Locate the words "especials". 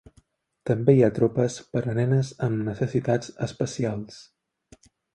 3.51-4.21